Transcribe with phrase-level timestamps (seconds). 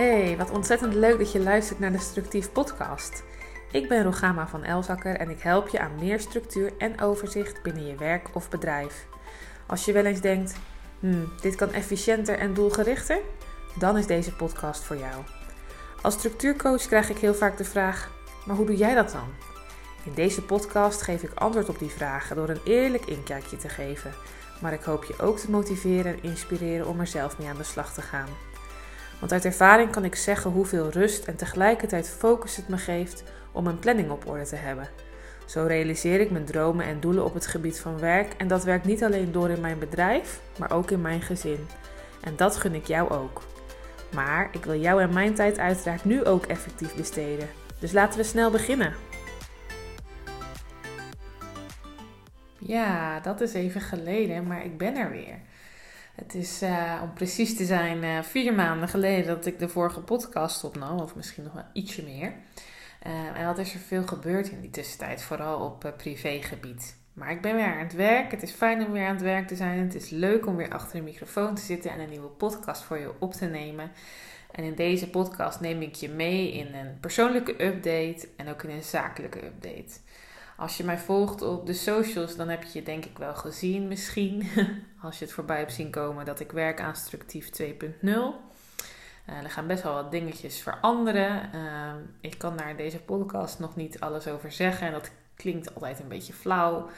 [0.00, 3.22] Hey, wat ontzettend leuk dat je luistert naar de Structief Podcast.
[3.70, 7.86] Ik ben Rogama van Elzakker en ik help je aan meer structuur en overzicht binnen
[7.86, 9.06] je werk of bedrijf.
[9.66, 10.54] Als je wel eens denkt,
[11.00, 13.18] hmm, dit kan efficiënter en doelgerichter,
[13.78, 15.22] dan is deze podcast voor jou.
[16.02, 18.10] Als structuurcoach krijg ik heel vaak de vraag:
[18.46, 19.28] maar hoe doe jij dat dan?
[20.04, 24.12] In deze podcast geef ik antwoord op die vragen door een eerlijk inkijkje te geven.
[24.60, 27.62] Maar ik hoop je ook te motiveren en inspireren om er zelf mee aan de
[27.62, 28.28] slag te gaan.
[29.20, 33.66] Want uit ervaring kan ik zeggen hoeveel rust en tegelijkertijd focus het me geeft om
[33.66, 34.88] een planning op orde te hebben.
[35.46, 38.84] Zo realiseer ik mijn dromen en doelen op het gebied van werk en dat werkt
[38.84, 41.66] niet alleen door in mijn bedrijf, maar ook in mijn gezin.
[42.20, 43.42] En dat gun ik jou ook.
[44.14, 47.48] Maar ik wil jou en mijn tijd uiteraard nu ook effectief besteden.
[47.78, 48.94] Dus laten we snel beginnen.
[52.58, 55.38] Ja, dat is even geleden, maar ik ben er weer.
[56.20, 60.00] Het is, uh, om precies te zijn, uh, vier maanden geleden dat ik de vorige
[60.00, 62.32] podcast opnam, of misschien nog wel ietsje meer.
[63.06, 66.96] Uh, en wat is er veel gebeurd in die tussentijd, vooral op privégebied.
[67.12, 68.30] Maar ik ben weer aan het werk.
[68.30, 69.78] Het is fijn om weer aan het werk te zijn.
[69.78, 72.98] Het is leuk om weer achter de microfoon te zitten en een nieuwe podcast voor
[72.98, 73.90] je op te nemen.
[74.50, 78.70] En in deze podcast neem ik je mee in een persoonlijke update en ook in
[78.70, 79.98] een zakelijke update.
[80.60, 84.48] Als je mij volgt op de socials, dan heb je denk ik wel gezien misschien.
[85.02, 87.66] Als je het voorbij hebt zien komen dat ik werk aan Structief 2.0.
[88.00, 88.32] Uh,
[89.26, 91.50] er gaan best wel wat dingetjes veranderen.
[91.54, 94.86] Uh, ik kan daar in deze podcast nog niet alles over zeggen.
[94.86, 96.90] En dat klinkt altijd een beetje flauw.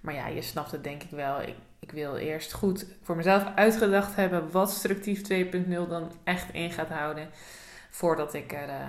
[0.00, 1.40] Maar ja, je snapt het denk ik wel.
[1.42, 6.70] Ik, ik wil eerst goed voor mezelf uitgedacht hebben wat Structief 2.0 dan echt in
[6.70, 7.28] gaat houden.
[7.90, 8.88] Voordat ik er uh,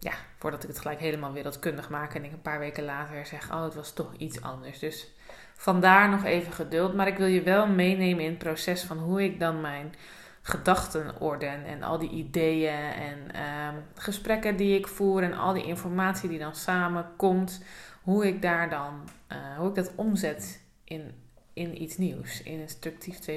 [0.00, 3.52] ja, voordat ik het gelijk helemaal wereldkundig maak en ik een paar weken later zeg,
[3.52, 4.78] oh, het was toch iets anders.
[4.78, 5.12] Dus
[5.54, 6.94] vandaar nog even geduld.
[6.94, 9.94] Maar ik wil je wel meenemen in het proces van hoe ik dan mijn
[10.42, 15.64] gedachten orden en al die ideeën en ehm, gesprekken die ik voer en al die
[15.64, 17.62] informatie die dan samenkomt,
[18.02, 21.14] hoe ik daar dan, uh, hoe ik dat omzet in,
[21.52, 23.34] in iets nieuws, in een structief 2.0.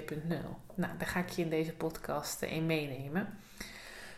[0.75, 3.37] Nou, daar ga ik je in deze podcast in meenemen.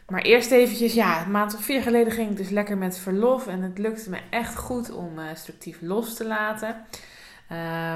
[0.08, 3.48] Maar eerst eventjes, ja, een maand of vier geleden ging ik dus lekker met verlof.
[3.48, 6.86] En het lukte me echt goed om uh, structief los te laten.
[7.52, 7.96] Uh,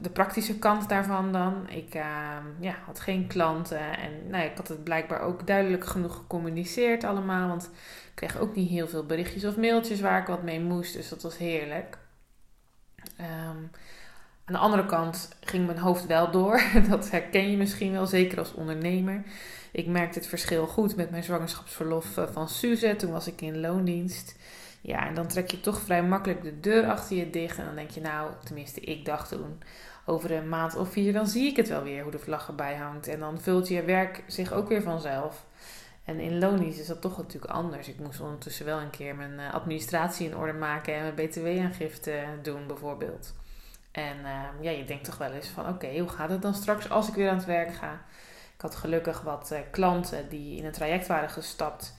[0.00, 1.68] de praktische kant daarvan dan.
[1.68, 3.98] Ik uh, ja, had geen klanten.
[3.98, 7.48] En nou, ik had het blijkbaar ook duidelijk genoeg gecommuniceerd allemaal.
[7.48, 10.94] Want ik kreeg ook niet heel veel berichtjes of mailtjes waar ik wat mee moest.
[10.94, 11.98] Dus dat was heerlijk.
[13.20, 13.70] Um,
[14.46, 16.62] aan de andere kant ging mijn hoofd wel door.
[16.90, 19.22] Dat herken je misschien wel, zeker als ondernemer.
[19.72, 22.96] Ik merkte het verschil goed met mijn zwangerschapsverlof eh, van Suze.
[22.96, 24.36] Toen was ik in loondienst.
[24.80, 27.58] Ja, en dan trek je toch vrij makkelijk de deur achter je dicht.
[27.58, 29.62] En dan denk je, nou, tenminste, ik dacht toen,
[30.04, 32.74] over een maand of vier, dan zie ik het wel weer hoe de vlag erbij
[32.74, 33.08] hangt.
[33.08, 35.46] En dan vult je werk zich ook weer vanzelf.
[36.04, 37.88] En in loondienst is dat toch natuurlijk anders.
[37.88, 42.24] Ik moest ondertussen wel een keer mijn eh, administratie in orde maken en mijn btw-aangifte
[42.42, 43.34] doen, bijvoorbeeld.
[43.96, 46.90] En uh, ja, je denkt toch wel eens van, oké, hoe gaat het dan straks
[46.90, 47.92] als ik weer aan het werk ga?
[48.54, 51.94] Ik had gelukkig wat uh, klanten die in een traject waren gestapt,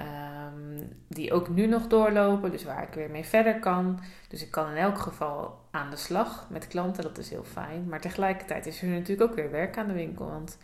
[0.00, 4.00] um, die ook nu nog doorlopen, dus waar ik weer mee verder kan.
[4.28, 7.88] Dus ik kan in elk geval aan de slag met klanten, dat is heel fijn.
[7.88, 10.58] Maar tegelijkertijd is er natuurlijk ook weer werk aan de winkel, want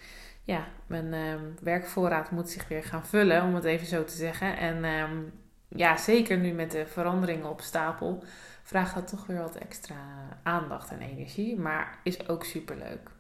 [0.45, 4.57] ja, mijn um, werkvoorraad moet zich weer gaan vullen, om het even zo te zeggen.
[4.57, 4.85] En
[5.69, 8.25] ja, zeker nu met de veranderingen op stapel,
[8.69, 9.97] vraagt dat toch weer wat extra
[10.43, 13.11] aandacht en energie, maar is ook super leuk.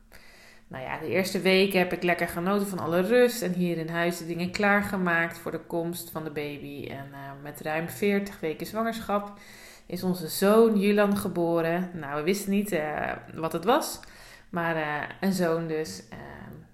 [0.66, 3.88] Nou ja, de eerste weken heb ik lekker genoten van alle rust en hier in
[3.88, 6.86] huis de dingen klaargemaakt voor de komst van de baby.
[6.90, 9.38] En uh, met ruim 40 weken zwangerschap
[9.86, 11.90] is onze zoon Julan geboren.
[11.94, 14.00] Nou, we wisten niet uh, wat het was,
[14.48, 16.02] maar uh, een zoon dus.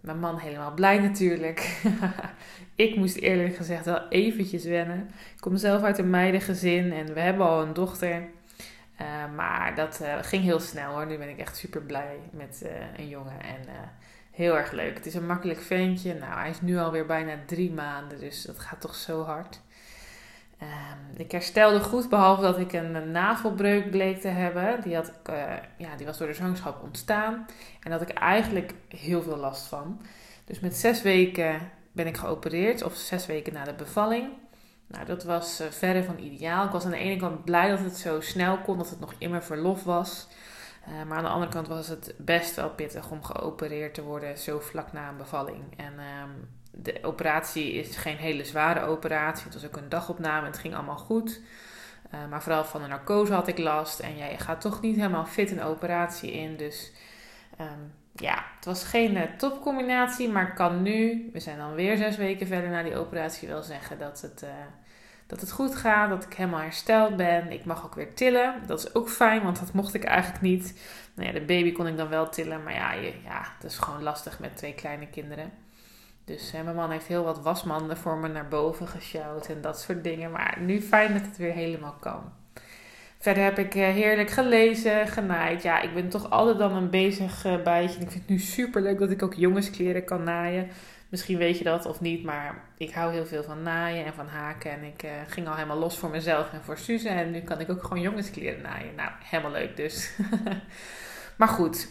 [0.01, 1.83] mijn man helemaal blij natuurlijk.
[2.75, 5.11] ik moest eerlijk gezegd wel eventjes wennen.
[5.35, 8.23] Ik kom zelf uit een meidengezin en we hebben al een dochter.
[9.01, 11.07] Uh, maar dat uh, ging heel snel hoor.
[11.07, 13.41] Nu ben ik echt super blij met uh, een jongen.
[13.43, 13.61] En
[14.31, 14.95] heel erg leuk.
[14.95, 16.15] Het is een makkelijk ventje.
[16.15, 18.21] Nou, hij is nu alweer bijna drie maanden.
[18.21, 19.61] Dus dat gaat toch zo hard.
[20.59, 24.83] Ehm, ik herstelde goed, behalve dat ik een navelbreuk bleek te hebben.
[24.83, 25.13] Die, had
[25.77, 27.47] ja, die was door de zwangerschap ontstaan.
[27.81, 30.01] En had ik eigenlijk heel veel last van.
[30.45, 32.83] Dus met zes weken ben ik geopereerd.
[32.83, 34.29] Of zes weken na de bevalling.
[34.87, 36.65] Nou, dat was uh, verre van ideaal.
[36.65, 39.15] Ik was aan de ene kant blij dat het zo snel kon, dat het nog
[39.19, 40.27] mijn verlof was.
[40.89, 44.39] Uh, maar aan de andere kant was het best wel pittig om geopereerd te worden
[44.39, 45.63] zo vlak na een bevalling.
[45.77, 49.45] En um, de operatie is geen hele zware operatie.
[49.45, 50.47] Het was ook een dagopname.
[50.47, 51.41] Het ging allemaal goed.
[52.15, 54.01] Uh, maar vooral van de narcose had ik last.
[54.01, 56.57] En jij gaat toch niet helemaal fit een operatie in.
[56.57, 56.93] Dus
[57.61, 62.17] um, ja, het was geen uh, topcombinatie, maar kan nu, we zijn dan weer zes
[62.17, 64.51] weken verder na die operatie, wel zeggen dat het, uh,
[65.27, 67.53] dat het goed gaat, dat ik helemaal hersteld ben.
[67.53, 68.63] Ik mag ook weer tillen.
[68.67, 70.81] Dat is ook fijn, want dat mocht ik eigenlijk niet.
[71.15, 72.93] Nou ja, de baby kon ik dan wel tillen, maar ja,
[73.25, 75.53] ja dat is gewoon lastig met twee kleine kinderen.
[76.25, 80.05] Dus mijn man heeft heel wat wasmanden voor me naar boven gesjouwd en dat soort
[80.05, 80.31] dingen.
[80.31, 82.33] Maar nu fijn dat het weer helemaal kan.
[83.25, 85.63] Verder heb ik eh, heerlijk gelezen, genaaid.
[85.63, 88.01] Ja, ik ben toch altijd dan een bezig uh, bijtje.
[88.01, 90.69] Ik vind het nu super leuk dat ik ook jongenskleren kan naaien.
[91.09, 94.27] Misschien weet je dat of niet, maar ik hou heel veel van naaien en van
[94.27, 94.71] haken.
[94.71, 97.09] En ik uh, ging al helemaal los voor mezelf en voor Suze.
[97.09, 98.95] En nu kan ik ook gewoon jongenskleren naaien.
[98.95, 100.11] Nou, helemaal leuk dus.
[101.39, 101.89] maar goed,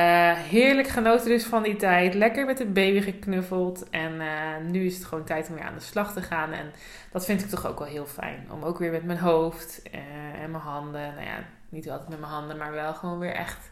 [0.00, 2.14] uh, heerlijk genoten dus van die tijd.
[2.14, 3.90] Lekker met de baby geknuffeld.
[3.90, 6.52] En uh, nu is het gewoon tijd om weer aan de slag te gaan.
[6.52, 6.72] En
[7.12, 8.46] dat vind ik toch ook wel heel fijn.
[8.50, 11.14] Om ook weer met mijn hoofd uh, en mijn handen.
[11.14, 13.70] Nou ja, niet altijd met mijn handen, maar wel gewoon weer echt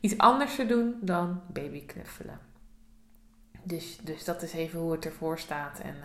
[0.00, 2.38] iets anders te doen dan baby knuffelen.
[3.62, 5.80] Dus, dus dat is even hoe het ervoor staat.
[5.80, 5.96] En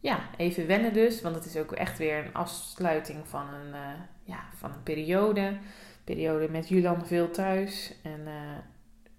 [0.00, 1.22] ja, even wennen dus.
[1.22, 3.74] Want het is ook echt weer een afsluiting van een,
[4.22, 5.58] ja, van een periode
[6.04, 7.94] periode met Julan veel thuis.
[8.02, 8.56] En uh,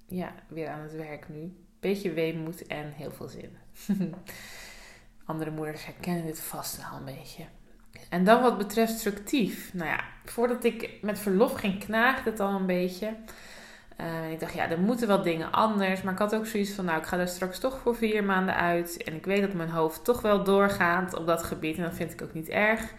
[0.07, 1.55] ja, weer aan het werk nu.
[1.79, 3.57] Beetje weemoed en heel veel zin.
[5.25, 7.43] Andere moeders herkennen dit vast wel een beetje.
[8.09, 9.73] En dan wat betreft structief.
[9.73, 13.15] Nou ja, voordat ik met verlof ging, knaagde het al een beetje.
[14.01, 16.01] Uh, ik dacht, ja, er moeten wel dingen anders.
[16.01, 18.55] Maar ik had ook zoiets van, nou, ik ga er straks toch voor vier maanden
[18.55, 19.03] uit.
[19.03, 21.77] En ik weet dat mijn hoofd toch wel doorgaat op dat gebied.
[21.77, 22.93] En dat vind ik ook niet erg.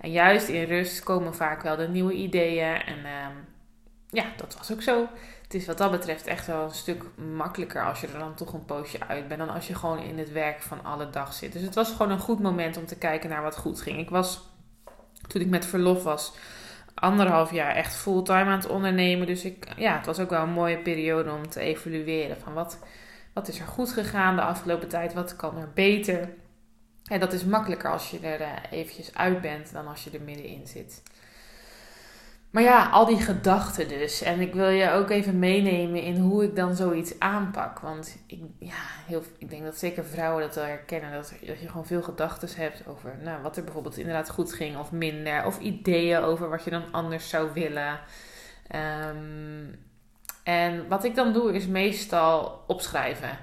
[0.00, 2.82] En juist in rust komen vaak wel de nieuwe ideeën.
[2.82, 3.26] En uh,
[4.10, 5.08] ja, dat was ook zo.
[5.42, 7.04] Het is wat dat betreft echt wel een stuk
[7.36, 9.40] makkelijker als je er dan toch een poosje uit bent.
[9.40, 11.52] Dan als je gewoon in het werk van alle dag zit.
[11.52, 13.98] Dus het was gewoon een goed moment om te kijken naar wat goed ging.
[13.98, 14.48] Ik was,
[15.26, 16.32] toen ik met verlof was,
[16.94, 19.26] anderhalf jaar echt fulltime aan het ondernemen.
[19.26, 22.36] Dus ik, ja, het was ook wel een mooie periode om te evalueren.
[22.40, 22.78] Van wat,
[23.32, 25.14] wat is er goed gegaan de afgelopen tijd?
[25.14, 26.28] Wat kan er beter?
[27.06, 30.22] En dat is makkelijker als je er uh, eventjes uit bent dan als je er
[30.22, 31.02] middenin zit.
[32.50, 34.22] Maar ja, al die gedachten dus.
[34.22, 37.78] En ik wil je ook even meenemen in hoe ik dan zoiets aanpak.
[37.78, 41.12] Want ik, ja, heel, ik denk dat zeker vrouwen dat wel herkennen.
[41.12, 44.78] Dat, dat je gewoon veel gedachten hebt over nou, wat er bijvoorbeeld inderdaad goed ging
[44.78, 45.46] of minder.
[45.46, 48.00] Of ideeën over wat je dan anders zou willen.
[48.74, 49.78] Um,
[50.42, 53.38] en wat ik dan doe is meestal opschrijven.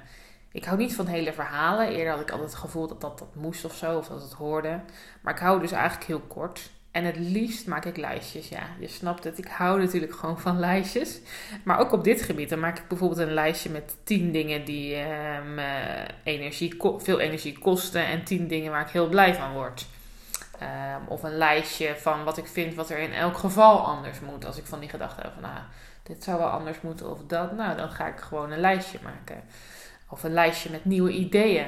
[0.53, 1.87] Ik hou niet van hele verhalen.
[1.87, 4.33] Eerder had ik altijd het gevoel dat dat, dat moest of zo, of dat het
[4.33, 4.79] hoorde.
[5.21, 6.69] Maar ik hou dus eigenlijk heel kort.
[6.91, 8.49] En het liefst maak ik lijstjes.
[8.49, 9.37] Ja, je snapt het.
[9.37, 11.19] Ik hou natuurlijk gewoon van lijstjes.
[11.63, 12.49] Maar ook op dit gebied.
[12.49, 14.95] Dan maak ik bijvoorbeeld een lijstje met 10 dingen die
[15.55, 18.05] me energie, veel energie kosten.
[18.05, 19.85] En 10 dingen waar ik heel blij van word.
[20.61, 24.45] Um, of een lijstje van wat ik vind wat er in elk geval anders moet.
[24.45, 25.59] Als ik van die gedachte heb van nou,
[26.03, 27.55] dit zou wel anders moeten of dat.
[27.55, 29.43] Nou, dan ga ik gewoon een lijstje maken.
[30.13, 31.67] Of een lijstje met nieuwe ideeën.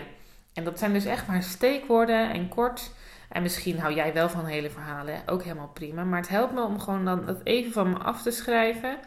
[0.54, 2.92] En dat zijn dus echt maar steekwoorden en kort.
[3.30, 6.04] En misschien hou jij wel van hele verhalen, ook helemaal prima.
[6.04, 8.98] Maar het helpt me om gewoon dan dat even van me af te schrijven.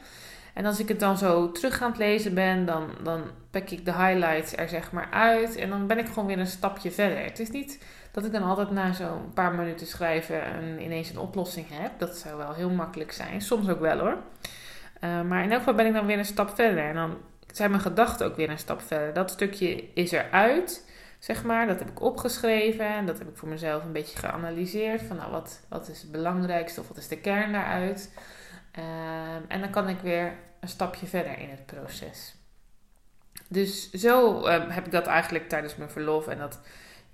[0.55, 3.85] En als ik het dan zo terug aan het lezen ben, dan, dan pak ik
[3.85, 5.57] de highlights er zeg maar uit.
[5.57, 7.25] En dan ben ik gewoon weer een stapje verder.
[7.25, 11.19] Het is niet dat ik dan altijd na zo'n paar minuten schrijven een, ineens een
[11.19, 11.93] oplossing heb.
[11.99, 13.41] Dat zou wel heel makkelijk zijn.
[13.41, 14.17] Soms ook wel hoor.
[15.01, 16.85] Uh, maar in elk geval ben ik dan weer een stap verder.
[16.85, 17.17] En dan
[17.57, 19.13] zijn mijn gedachten ook weer een stap verder.
[19.13, 20.87] Dat stukje is eruit
[21.19, 21.67] zeg maar.
[21.67, 25.03] Dat heb ik opgeschreven en dat heb ik voor mezelf een beetje geanalyseerd.
[25.03, 28.13] Van nou, wat, wat is het belangrijkste of wat is de kern daaruit?
[28.79, 32.35] Um, en dan kan ik weer een stapje verder in het proces.
[33.49, 36.27] Dus zo um, heb ik dat eigenlijk tijdens mijn verlof.
[36.27, 36.61] En dat,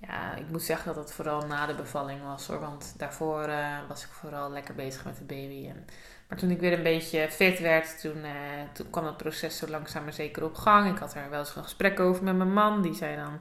[0.07, 2.59] ja, ik moet zeggen dat het vooral na de bevalling was hoor.
[2.59, 5.67] Want daarvoor uh, was ik vooral lekker bezig met de baby.
[5.67, 5.85] En,
[6.27, 8.31] maar toen ik weer een beetje fit werd, toen, uh,
[8.73, 10.91] toen kwam het proces zo langzaam maar zeker op gang.
[10.91, 12.81] Ik had er wel eens een gesprek over met mijn man.
[12.81, 13.39] Die zei dan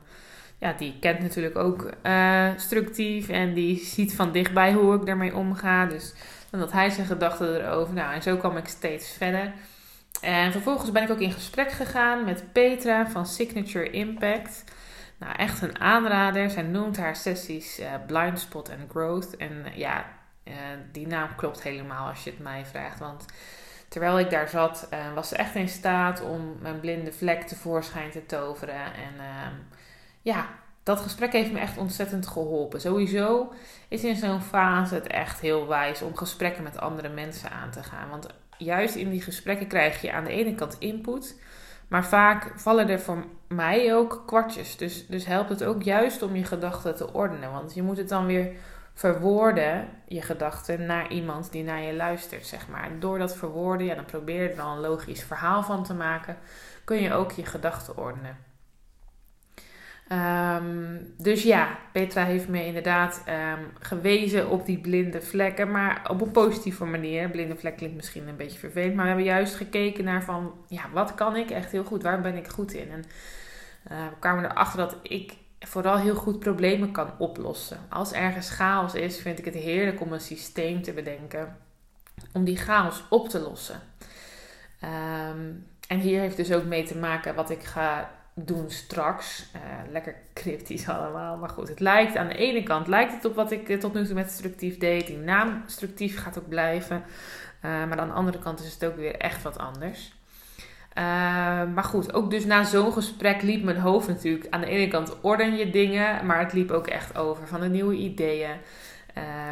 [0.58, 5.36] ja, die kent natuurlijk ook uh, structief en die ziet van dichtbij hoe ik daarmee
[5.36, 5.86] omga.
[5.86, 6.14] Dus
[6.50, 7.94] dan had hij zijn gedachten erover.
[7.94, 9.52] Nou, en zo kwam ik steeds verder.
[10.20, 14.64] En vervolgens ben ik ook in gesprek gegaan met Petra van Signature Impact.
[15.18, 16.50] Nou, echt een aanrader.
[16.50, 19.36] Zij noemt haar sessies uh, Blind Spot and Growth.
[19.36, 20.06] En uh, ja,
[20.44, 20.54] uh,
[20.92, 22.98] die naam klopt helemaal als je het mij vraagt.
[22.98, 23.24] Want
[23.88, 28.26] terwijl ik daar zat, was ze echt in staat om mijn blinde vlek tevoorschijn te
[28.26, 28.84] toveren.
[28.84, 29.54] En ehm,
[30.22, 30.48] ja,
[30.84, 32.80] dat gesprek heeft me echt ontzettend geholpen.
[32.80, 33.52] Sowieso
[33.88, 37.82] is in zo'n fase het echt heel wijs om gesprekken met andere mensen aan te
[37.82, 38.08] gaan.
[38.08, 38.26] Want
[38.58, 41.40] juist in die gesprekken krijg je aan de ene kant input.
[41.94, 44.76] Maar vaak vallen er voor mij ook kwartjes.
[44.76, 47.52] Dus, dus helpt het ook juist om je gedachten te ordenen.
[47.52, 48.52] Want je moet het dan weer
[48.94, 52.84] verwoorden je gedachten naar iemand die naar je luistert, zeg maar.
[52.84, 55.94] En door dat verwoorden, ja, dan probeer je er dan een logisch verhaal van te
[55.94, 56.36] maken,
[56.84, 58.36] kun je ook je gedachten ordenen.
[60.08, 66.20] Ehm, dus ja, Petra heeft me inderdaad ehm, gewezen op die blinde vlekken, maar op
[66.20, 67.30] een positieve manier.
[67.30, 70.82] Blinde vlek klinkt misschien een beetje vervelend, maar we hebben juist gekeken naar van, ja,
[70.92, 72.02] wat kan ik echt heel goed?
[72.02, 72.90] Waar ben ik goed in?
[72.90, 73.04] En
[73.92, 77.78] uh, we kwamen erachter dat ik vooral heel goed problemen kan oplossen.
[77.88, 81.56] Als ergens chaos is, vind ik het heerlijk om een systeem te bedenken
[82.32, 83.80] om die chaos op te lossen.
[84.80, 85.52] Ehm,
[85.88, 89.46] en hier heeft dus ook mee te maken wat ik ga doen straks.
[89.56, 89.60] Uh,
[89.92, 91.36] lekker cryptisch allemaal.
[91.36, 93.94] Maar goed, het lijkt aan de ene kant lijkt het op wat ik eh, tot
[93.94, 95.06] nu toe met structief deed.
[95.06, 96.96] Die naam structief gaat ook blijven.
[96.96, 100.12] Uh, maar aan de andere kant is het ook weer echt wat anders.
[101.74, 104.46] maar goed, ook dus na zo'n gesprek liep mijn hoofd natuurlijk.
[104.50, 107.68] Aan de ene kant orden je dingen, maar het liep ook echt over van de
[107.68, 108.56] nieuwe ideeën.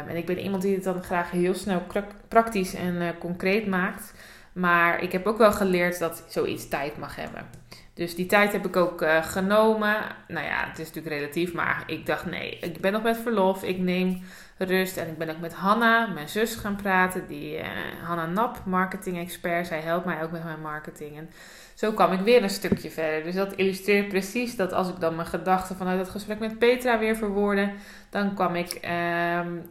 [0.07, 1.81] en ik ben iemand die het dan graag heel snel
[2.27, 4.13] praktisch en concreet maakt.
[4.53, 7.45] Maar ik heb ook wel geleerd dat zoiets tijd mag hebben.
[7.93, 9.95] Dus die tijd heb ik ook uh, genomen.
[10.27, 13.63] Nou ja, het is natuurlijk relatief, maar ik dacht nee, ik ben nog met verlof.
[13.63, 14.21] Ik neem
[14.57, 17.27] rust en ik ben ook met Hanna, mijn zus, gaan praten.
[17.27, 17.65] Die uh,
[18.03, 19.67] Hanna Nap, marketing expert.
[19.67, 21.17] Zij helpt mij ook met mijn marketing.
[21.17, 21.29] En
[21.73, 23.23] zo kwam ik weer een stukje verder.
[23.23, 26.99] Dus dat illustreert precies dat als ik dan mijn gedachten vanuit het gesprek met Petra
[26.99, 27.71] weer verwoordde,
[28.09, 28.81] dan kwam ik uh,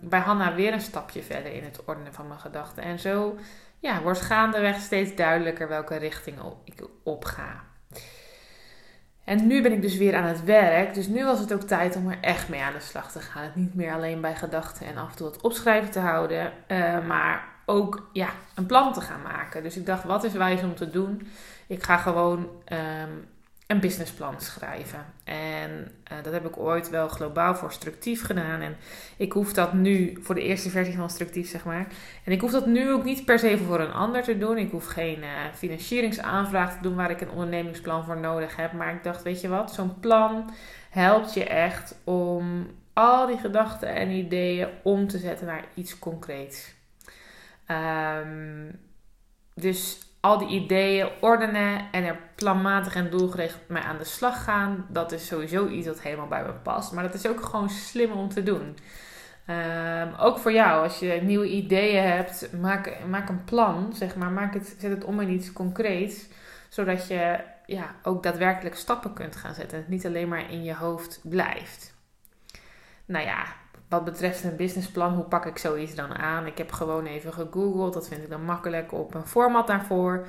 [0.01, 2.83] bij Hanna weer een stapje verder in het ordenen van mijn gedachten.
[2.83, 3.39] En zo
[3.79, 7.72] ja, wordt gaandeweg steeds duidelijker welke richting ik op ga.
[9.25, 10.95] En nu ben ik dus weer aan het werk.
[10.95, 13.51] Dus nu was het ook tijd om er echt mee aan de slag te gaan.
[13.55, 16.53] Niet meer alleen bij gedachten en af en toe het opschrijven te houden.
[16.69, 19.63] Uh, maar ook ja, een plan te gaan maken.
[19.63, 21.29] Dus ik dacht, wat is wijs om te doen?
[21.67, 23.27] Ik ga gewoon um,
[23.67, 25.05] een businessplan schrijven.
[25.25, 25.71] En
[26.13, 28.61] uh, dat heb ik ooit wel globaal voor structief gedaan.
[28.61, 28.77] En
[29.17, 31.87] ik hoef dat nu, voor de eerste versie van structief zeg maar.
[32.25, 34.59] En ik hoef dat nu ook niet per se voor een ander te doen.
[34.59, 38.73] Ik hoef geen uh, financieringsaanvraag te doen waar ik een ondernemingsplan voor nodig heb.
[38.73, 40.51] Maar ik dacht, weet je wat, zo'n plan
[40.91, 46.75] helpt je echt om al die gedachten en ideeën om te zetten naar iets concreets.
[47.69, 48.81] Um,
[49.55, 54.87] dus al die ideeën ordenen en er planmatig en doelgericht mee aan de slag gaan.
[54.89, 56.93] Dat is sowieso iets dat helemaal bij me past.
[56.93, 58.77] Maar dat is ook gewoon slim om te doen.
[59.47, 64.31] Um, ook voor jou, als je nieuwe ideeën hebt, maak, maak een plan, zeg maar.
[64.31, 66.27] Maak het, zet het om in iets concreets,
[66.69, 69.77] zodat je ja, ook daadwerkelijk stappen kunt gaan zetten.
[69.77, 71.95] En het niet alleen maar in je hoofd blijft.
[73.05, 73.45] Nou ja,
[73.93, 76.47] wat betreft een businessplan, hoe pak ik zoiets dan aan?
[76.47, 77.93] Ik heb gewoon even gegoogeld.
[77.93, 80.27] Dat vind ik dan makkelijk op een format daarvoor.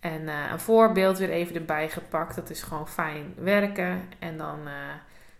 [0.00, 2.34] En uh, een voorbeeld weer even erbij gepakt.
[2.34, 4.02] Dat is gewoon fijn werken.
[4.18, 4.72] En dan uh,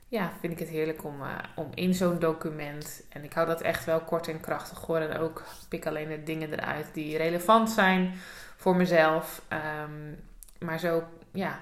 [0.09, 3.02] ja, vind ik het heerlijk om, uh, om in zo'n document.
[3.09, 4.99] En ik hou dat echt wel kort en krachtig hoor.
[4.99, 8.12] En ook pik alleen de dingen eruit die relevant zijn
[8.56, 9.42] voor mezelf.
[9.88, 10.16] Um,
[10.66, 11.02] maar zo
[11.33, 11.59] ja,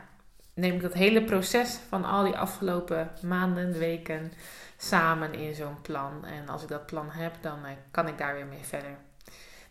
[0.54, 4.33] neem ik dat hele proces van al die afgelopen maanden, weken
[4.88, 6.25] samen in zo'n plan.
[6.25, 8.97] En als ik dat plan heb, dan eh, kan ik daar weer mee verder.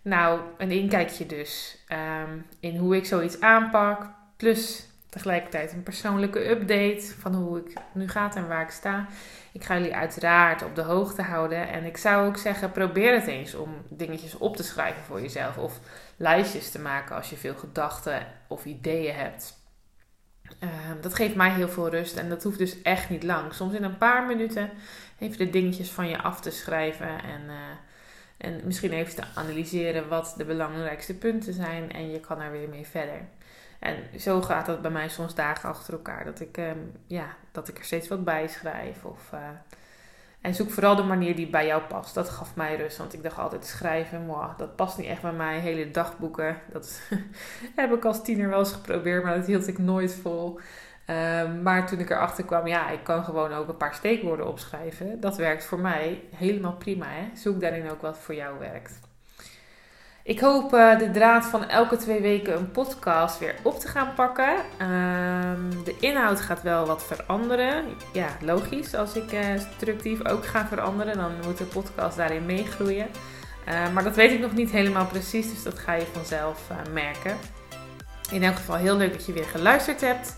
[0.01, 4.09] Nou, een inkijkje dus ehm, in hoe ik zoiets aanpak.
[4.37, 9.07] Plus tegelijkertijd een persoonlijke update van hoe ik nu gaat en waar ik sta.
[9.51, 11.67] Ik ga jullie uiteraard op de hoogte houden.
[11.69, 15.57] En ik zou ook zeggen, probeer het eens om dingetjes op te schrijven voor jezelf.
[15.57, 15.79] Of
[16.17, 19.62] lijstjes te maken als je veel gedachten of ideeën hebt.
[20.63, 23.53] Ehm, dat geeft mij heel veel rust en dat hoeft dus echt niet lang.
[23.53, 24.69] Soms in een paar minuten
[25.19, 27.53] even de dingetjes van je af te schrijven en, uh,
[28.37, 32.69] en misschien even te analyseren wat de belangrijkste punten zijn en je kan er weer
[32.69, 33.21] mee verder.
[33.79, 37.67] En zo gaat dat bij mij soms dagen achter elkaar, dat ik, um, ja, dat
[37.67, 39.29] ik er steeds wat bij schrijf of...
[39.33, 39.39] Uh,
[40.43, 42.13] en zoek vooral de manier die bij jou past.
[42.13, 42.97] Dat gaf mij rust.
[42.97, 45.59] Want ik dacht altijd schrijven, wow, dat past niet echt bij mij.
[45.59, 46.57] Hele dagboeken.
[46.71, 47.01] Dat
[47.75, 50.59] heb ik als tiener wel eens geprobeerd, maar dat hield ik nooit vol.
[51.07, 55.19] Um, maar toen ik erachter kwam, ja, ik kan gewoon ook een paar steekwoorden opschrijven.
[55.19, 57.05] Dat werkt voor mij helemaal prima.
[57.07, 57.29] Hè?
[57.33, 58.99] Zoek daarin ook wat voor jou werkt.
[60.25, 64.13] Ik hoop uh, de draad van elke twee weken een podcast weer op te gaan
[64.13, 64.49] pakken.
[64.81, 67.85] Um, de inhoud gaat wel wat veranderen.
[68.13, 68.95] Ja, logisch.
[68.95, 69.39] Als ik uh,
[69.75, 73.07] structief ook ga veranderen, dan moet de podcast daarin meegroeien.
[73.67, 76.61] Uh, maar dat weet ik nog niet helemaal precies, dus dat ga je vanzelf
[76.93, 77.37] merken.
[78.31, 80.35] In elk geval heel leuk dat je weer geluisterd hebt.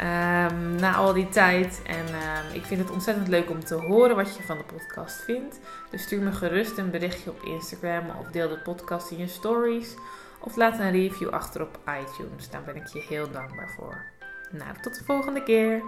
[0.00, 1.82] Ehm, na al die tijd.
[1.84, 5.22] En ehm, ik vind het ontzettend leuk om te horen wat je van de podcast
[5.22, 5.60] vindt.
[5.90, 9.94] Dus stuur me gerust een berichtje op Instagram of deel de podcast in je stories.
[10.38, 12.50] Of laat een review achter op iTunes.
[12.50, 14.04] Daar ben ik je heel dankbaar voor.
[14.50, 15.82] Nou, tot de volgende keer.